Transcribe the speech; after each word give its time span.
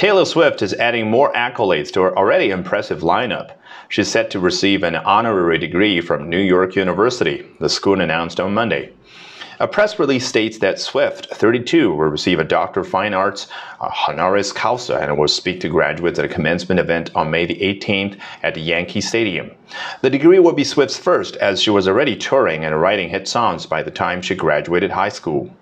Taylor 0.00 0.24
Swift 0.24 0.62
is 0.62 0.72
adding 0.72 1.10
more 1.10 1.30
accolades 1.34 1.92
to 1.92 2.00
her 2.00 2.16
already 2.16 2.48
impressive 2.48 3.00
lineup. 3.00 3.50
She's 3.90 4.10
set 4.10 4.30
to 4.30 4.40
receive 4.40 4.82
an 4.82 4.96
honorary 4.96 5.58
degree 5.58 6.00
from 6.00 6.30
New 6.30 6.40
York 6.40 6.74
University, 6.74 7.46
the 7.60 7.68
school 7.68 8.00
announced 8.00 8.40
on 8.40 8.54
Monday. 8.54 8.94
A 9.58 9.68
press 9.68 9.98
release 9.98 10.26
states 10.26 10.56
that 10.60 10.80
Swift, 10.80 11.26
32, 11.34 11.90
will 11.90 12.06
receive 12.06 12.38
a 12.38 12.44
Doctor 12.44 12.80
of 12.80 12.88
Fine 12.88 13.12
Arts 13.12 13.48
uh, 13.82 13.90
honoris 13.90 14.52
causa 14.52 14.96
and 14.96 15.18
will 15.18 15.28
speak 15.28 15.60
to 15.60 15.68
graduates 15.68 16.18
at 16.18 16.24
a 16.24 16.28
commencement 16.28 16.80
event 16.80 17.10
on 17.14 17.30
May 17.30 17.44
the 17.44 17.56
18th 17.56 18.18
at 18.42 18.56
Yankee 18.56 19.02
Stadium. 19.02 19.50
The 20.00 20.08
degree 20.08 20.38
will 20.38 20.54
be 20.54 20.64
Swift's 20.64 20.96
first, 20.96 21.36
as 21.36 21.60
she 21.60 21.68
was 21.68 21.86
already 21.86 22.16
touring 22.16 22.64
and 22.64 22.80
writing 22.80 23.10
hit 23.10 23.28
songs 23.28 23.66
by 23.66 23.82
the 23.82 23.90
time 23.90 24.22
she 24.22 24.34
graduated 24.34 24.92
high 24.92 25.10
school. 25.10 25.54